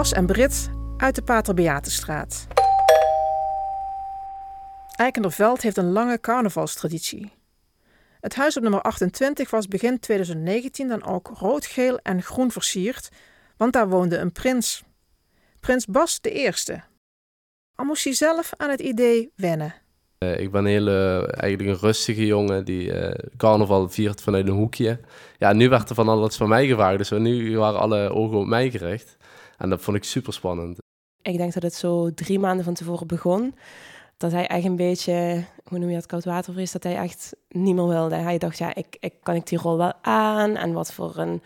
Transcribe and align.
En 0.00 0.26
Brit 0.26 0.70
uit 0.96 1.14
de 1.14 1.22
Pater 1.22 1.54
Beatenstraat. 1.54 2.46
Eikenderveld 4.96 5.62
heeft 5.62 5.76
een 5.76 5.92
lange 5.92 6.20
carnavalstraditie. 6.20 7.32
Het 8.20 8.34
huis 8.34 8.56
op 8.56 8.62
nummer 8.62 8.80
28 8.80 9.50
was 9.50 9.68
begin 9.68 9.98
2019 9.98 10.88
dan 10.88 11.04
ook 11.04 11.30
rood, 11.34 11.66
geel 11.66 11.98
en 11.98 12.22
groen 12.22 12.50
versierd, 12.50 13.08
want 13.56 13.72
daar 13.72 13.88
woonde 13.88 14.16
een 14.16 14.32
prins. 14.32 14.82
Prins 15.60 15.86
Bas 15.86 16.20
de 16.20 16.30
Eerste. 16.30 16.82
Al 17.74 17.84
moest 17.84 18.04
hij 18.04 18.14
zelf 18.14 18.52
aan 18.56 18.70
het 18.70 18.80
idee 18.80 19.32
wennen. 19.36 19.74
Uh, 20.24 20.40
ik 20.40 20.50
ben 20.50 20.64
hele, 20.64 21.26
eigenlijk 21.36 21.70
een 21.70 21.88
rustige 21.88 22.26
jongen 22.26 22.64
die 22.64 22.92
uh, 22.92 23.10
carnaval 23.36 23.88
viert 23.88 24.22
vanuit 24.22 24.46
een 24.48 24.54
hoekje. 24.54 25.00
Ja, 25.38 25.52
nu 25.52 25.68
werd 25.68 25.88
er 25.88 25.94
van 25.94 26.08
alles 26.08 26.36
van 26.36 26.48
mij 26.48 26.66
gevraagd, 26.66 26.98
dus 26.98 27.10
nu 27.10 27.58
waren 27.58 27.80
alle 27.80 28.10
ogen 28.10 28.38
op 28.38 28.46
mij 28.46 28.70
gericht. 28.70 29.18
En 29.60 29.70
dat 29.70 29.80
vond 29.80 29.96
ik 29.96 30.04
super 30.04 30.32
spannend. 30.32 30.78
Ik 31.22 31.36
denk 31.36 31.52
dat 31.52 31.62
het 31.62 31.74
zo 31.74 32.14
drie 32.14 32.38
maanden 32.38 32.64
van 32.64 32.74
tevoren 32.74 33.06
begon. 33.06 33.54
Dat 34.16 34.32
hij 34.32 34.46
echt 34.46 34.64
een 34.64 34.76
beetje, 34.76 35.44
hoe 35.64 35.78
noem 35.78 35.88
je 35.88 35.94
dat, 35.94 36.06
koudwatervrees, 36.06 36.72
dat 36.72 36.82
hij 36.82 36.96
echt 36.96 37.36
niet 37.48 37.74
meer 37.74 37.88
wilde. 37.88 38.14
Hij 38.14 38.38
dacht, 38.38 38.58
ja, 38.58 38.74
ik, 38.74 38.96
ik, 39.00 39.14
kan 39.22 39.34
ik 39.34 39.46
die 39.46 39.58
rol 39.58 39.76
wel 39.76 39.92
aan? 40.02 40.56
En 40.56 40.72
wat 40.72 40.92
voor 40.92 41.16
een 41.16 41.42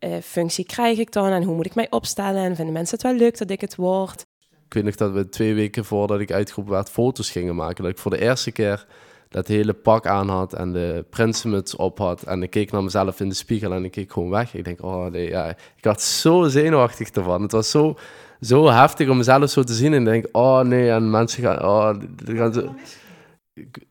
uh, 0.00 0.16
functie 0.22 0.64
krijg 0.64 0.98
ik 0.98 1.12
dan? 1.12 1.30
En 1.30 1.42
hoe 1.42 1.54
moet 1.54 1.66
ik 1.66 1.74
mij 1.74 1.90
opstellen? 1.90 2.42
En 2.42 2.56
vinden 2.56 2.74
mensen 2.74 2.98
het 2.98 3.06
wel 3.06 3.16
leuk 3.16 3.38
dat 3.38 3.50
ik 3.50 3.60
het 3.60 3.76
word? 3.76 4.26
Ik 4.66 4.74
weet 4.74 4.84
nog 4.84 4.94
dat 4.94 5.12
we 5.12 5.28
twee 5.28 5.54
weken 5.54 5.84
voordat 5.84 6.20
ik 6.20 6.32
uitgeroepen 6.32 6.74
werd 6.74 6.90
foto's 6.90 7.30
gingen 7.30 7.54
maken. 7.54 7.82
Dat 7.82 7.92
ik 7.92 7.98
voor 7.98 8.10
de 8.10 8.20
eerste 8.20 8.50
keer 8.50 8.86
dat 9.28 9.46
hele 9.46 9.72
pak 9.72 10.06
aan 10.06 10.28
had 10.28 10.52
en 10.52 10.72
de 10.72 11.04
prinsenmuts 11.10 11.76
op 11.76 11.98
had. 11.98 12.22
En 12.22 12.42
ik 12.42 12.50
keek 12.50 12.72
naar 12.72 12.82
mezelf 12.82 13.20
in 13.20 13.28
de 13.28 13.34
spiegel 13.34 13.72
en 13.72 13.84
ik 13.84 13.90
keek 13.90 14.12
gewoon 14.12 14.30
weg. 14.30 14.54
Ik 14.54 14.64
denk, 14.64 14.82
oh 14.82 15.06
nee, 15.06 15.28
ja. 15.28 15.48
Ik 15.48 15.84
werd 15.84 16.00
zo 16.00 16.48
zenuwachtig 16.48 17.08
ervan. 17.08 17.42
Het 17.42 17.52
was 17.52 17.70
zo, 17.70 17.96
zo 18.40 18.70
heftig 18.70 19.08
om 19.08 19.16
mezelf 19.16 19.50
zo 19.50 19.62
te 19.62 19.74
zien. 19.74 19.92
En 19.92 20.00
ik 20.00 20.06
denk, 20.06 20.26
oh 20.32 20.60
nee, 20.60 20.90
en 20.90 21.10
mensen 21.10 21.42
gaan, 21.42 21.62
oh, 21.62 21.94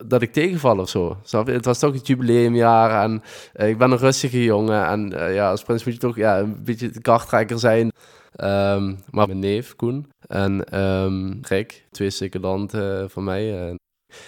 dat 0.05 0.21
ik 0.21 0.33
tegenval 0.33 0.77
of 0.77 0.89
zo. 0.89 1.17
Het 1.29 1.65
was 1.65 1.79
toch 1.79 1.93
het 1.93 2.07
jubileumjaar 2.07 3.03
en 3.03 3.23
uh, 3.55 3.69
ik 3.69 3.77
ben 3.77 3.91
een 3.91 3.97
rustige 3.97 4.43
jongen. 4.43 4.85
En 4.85 5.13
uh, 5.13 5.33
ja, 5.33 5.49
als 5.49 5.63
prins 5.63 5.83
moet 5.83 5.93
je 5.93 5.99
toch 5.99 6.15
ja, 6.15 6.39
een 6.39 6.63
beetje 6.63 6.89
de 6.89 7.01
karttrekker 7.01 7.59
zijn. 7.59 7.91
Um, 8.43 8.97
maar 9.09 9.27
mijn 9.27 9.39
neef, 9.39 9.75
Koen, 9.75 10.11
en 10.27 10.79
um, 10.79 11.41
twee 11.91 12.09
secondanten 12.09 13.01
uh, 13.01 13.09
van 13.09 13.23
mij. 13.23 13.75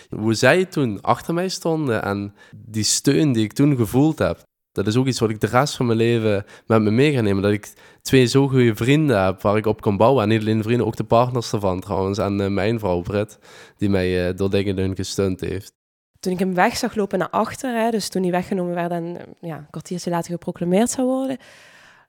Hoe 0.10 0.34
zij 0.34 0.66
toen 0.66 1.02
achter 1.02 1.34
mij 1.34 1.50
stonden 1.50 2.04
en 2.04 2.34
die 2.56 2.84
steun 2.84 3.32
die 3.32 3.44
ik 3.44 3.54
toen 3.54 3.76
gevoeld 3.76 4.20
heb, 4.20 4.48
dat 4.72 4.88
is 4.88 4.96
ook 4.96 5.08
iets 5.08 5.20
wat 5.20 5.30
ik 5.30 5.42
de 5.42 5.48
rest 5.48 5.76
van 5.76 5.86
mijn 5.86 5.98
leven 5.98 6.46
met 6.66 6.82
me 6.82 6.92
mee 6.92 7.14
ga 7.14 7.22
nemen. 7.22 7.44
Dat 7.44 7.52
ik 7.52 7.74
twee 8.02 8.26
zo 8.26 8.48
goede 8.48 8.76
vrienden 8.76 9.24
heb 9.24 9.42
waar 9.42 9.58
ik 9.58 9.66
op 9.66 9.82
kan 9.82 9.98
bouwen. 9.98 10.24
En 10.24 10.30
niet 10.30 10.42
alleen 10.42 10.64
vrienden, 10.64 10.86
ook 10.86 10.96
de 10.96 11.04
partners 11.04 11.54
ervan 11.54 11.80
trouwens. 11.80 12.18
En 12.18 12.40
uh, 12.40 12.48
mijn 12.48 12.80
vrouw 12.80 13.02
Britt, 13.02 13.40
die 13.78 13.90
mij 13.90 14.30
uh, 14.30 14.36
door 14.36 14.50
dingen 14.50 14.96
gesteund 14.96 15.40
heeft. 15.40 15.74
Toen 16.20 16.34
ik 16.34 16.40
hem 16.40 16.54
weg 16.54 16.78
zag 16.78 16.96
lopen 16.96 17.20
naar 17.20 17.30
achter, 17.30 17.92
dus 17.92 18.10
toen 18.10 18.22
hij 18.22 18.32
weggenomen 18.32 18.76
werd 18.76 18.92
en 18.92 19.18
ja, 19.40 19.58
een 19.58 19.70
kwartiertje 19.70 20.10
later 20.10 20.32
geproclameerd 20.32 20.90
zou 20.90 21.08
worden, 21.08 21.38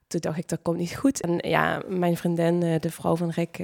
toen 0.07 0.19
dacht 0.19 0.37
ik, 0.37 0.47
dat 0.47 0.59
komt 0.61 0.77
niet 0.77 0.95
goed. 0.95 1.21
En 1.21 1.49
ja, 1.49 1.81
mijn 1.87 2.17
vriendin, 2.17 2.59
de 2.59 2.91
vrouw 2.91 3.15
van 3.15 3.29
Rick, 3.29 3.59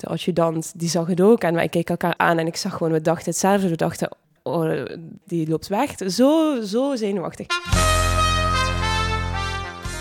de 0.00 0.06
adjudant, 0.06 0.72
die 0.76 0.88
zag 0.88 1.06
het 1.06 1.20
ook. 1.20 1.42
En 1.42 1.54
wij 1.54 1.68
keken 1.68 1.96
elkaar 1.96 2.14
aan 2.16 2.38
en 2.38 2.46
ik 2.46 2.56
zag 2.56 2.72
gewoon, 2.72 2.92
we 2.92 3.00
dachten 3.00 3.30
hetzelfde. 3.30 3.68
We 3.68 3.76
dachten, 3.76 4.08
oh, 4.42 4.84
die 5.24 5.48
loopt 5.48 5.68
weg. 5.68 5.94
Zo, 6.06 6.60
zo 6.62 6.96
zenuwachtig. 6.96 7.46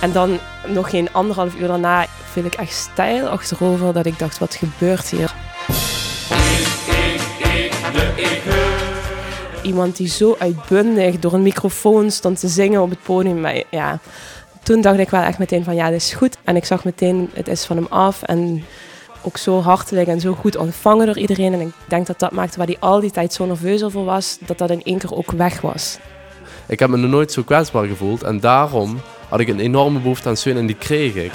En 0.01 0.11
dan 0.11 0.39
nog 0.67 0.89
geen 0.89 1.13
anderhalf 1.13 1.55
uur 1.55 1.67
daarna 1.67 2.05
viel 2.31 2.45
ik 2.45 2.53
echt 2.53 2.73
stijl 2.73 3.27
achterover 3.27 3.93
dat 3.93 4.05
ik 4.05 4.19
dacht, 4.19 4.37
wat 4.37 4.55
gebeurt 4.55 5.09
hier? 5.09 5.33
Iemand 9.63 9.97
die 9.97 10.07
zo 10.07 10.35
uitbundig 10.39 11.19
door 11.19 11.33
een 11.33 11.41
microfoon 11.41 12.11
stond 12.11 12.39
te 12.39 12.47
zingen 12.47 12.81
op 12.81 12.89
het 12.89 13.03
podium. 13.03 13.39
Maar 13.39 13.63
ja, 13.71 13.99
toen 14.63 14.81
dacht 14.81 14.99
ik 14.99 15.09
wel 15.09 15.21
echt 15.21 15.37
meteen 15.37 15.63
van 15.63 15.75
ja, 15.75 15.89
dit 15.89 16.01
is 16.01 16.13
goed. 16.13 16.37
En 16.43 16.55
ik 16.55 16.65
zag 16.65 16.83
meteen, 16.83 17.29
het 17.33 17.47
is 17.47 17.65
van 17.65 17.75
hem 17.75 17.87
af. 17.89 18.23
En 18.23 18.63
ook 19.27 19.37
zo 19.37 19.61
hartelijk 19.61 20.07
en 20.07 20.19
zo 20.19 20.33
goed 20.33 20.57
ontvangen 20.57 21.05
door 21.05 21.17
iedereen. 21.17 21.53
En 21.53 21.61
ik 21.61 21.73
denk 21.87 22.07
dat 22.07 22.19
dat 22.19 22.31
maakte 22.31 22.57
waar 22.57 22.67
hij 22.67 22.77
al 22.79 22.99
die 22.99 23.11
tijd 23.11 23.33
zo 23.33 23.45
nerveus 23.45 23.83
over 23.83 24.03
was, 24.03 24.37
dat 24.45 24.57
dat 24.57 24.69
in 24.69 24.83
één 24.83 24.97
keer 24.97 25.15
ook 25.15 25.31
weg 25.31 25.61
was. 25.61 25.97
Ik 26.67 26.79
heb 26.79 26.89
me 26.89 26.97
nog 26.97 27.09
nooit 27.11 27.31
zo 27.31 27.43
kwetsbaar 27.43 27.85
gevoeld 27.85 28.23
en 28.23 28.39
daarom 28.39 28.99
had 29.29 29.39
ik 29.39 29.47
een 29.47 29.59
enorme 29.59 29.99
behoefte 29.99 30.29
aan 30.29 30.37
steun 30.37 30.57
en 30.57 30.65
die 30.65 30.75
kreeg 30.75 31.15
ik. 31.15 31.31